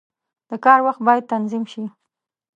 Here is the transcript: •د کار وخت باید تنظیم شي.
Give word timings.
•د 0.49 0.51
کار 0.65 0.79
وخت 0.87 1.01
باید 1.07 1.29
تنظیم 1.33 1.63
شي. 1.71 1.83